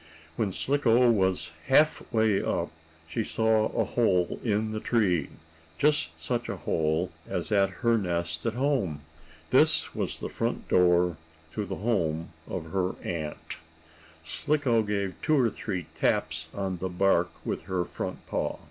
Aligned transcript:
When 0.35 0.51
Slicko 0.51 1.11
was 1.11 1.51
half 1.67 2.01
way 2.11 2.41
up, 2.41 2.71
she 3.07 3.23
saw 3.23 3.65
a 3.67 3.85
hole 3.85 4.39
in 4.43 4.71
the 4.71 4.79
tree, 4.79 5.29
just 5.77 6.09
such 6.19 6.49
a 6.49 6.57
hole 6.57 7.11
as 7.27 7.51
at 7.51 7.69
her 7.85 7.99
nest 7.99 8.43
at 8.47 8.55
home. 8.55 9.01
This 9.51 9.93
was 9.93 10.17
the 10.17 10.27
front 10.27 10.67
door 10.67 11.17
to 11.53 11.65
the 11.65 11.75
home 11.75 12.29
of 12.47 12.71
her 12.71 12.95
aunt. 13.03 13.57
Slicko 14.23 14.81
gave 14.81 15.13
two 15.21 15.39
or 15.39 15.51
three 15.51 15.85
taps 15.93 16.47
on 16.51 16.79
the 16.79 16.89
bark 16.89 17.29
with 17.45 17.61
her 17.65 17.85
front 17.85 18.25
paw. 18.25 18.57